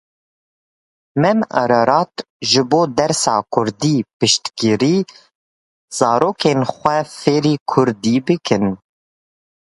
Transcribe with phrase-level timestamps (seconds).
[1.25, 2.15] Mem Arart
[2.51, 4.97] ji bo dersa kurdî piştgirî,
[5.97, 8.65] zarokên xwe fêrî kurdî bikin.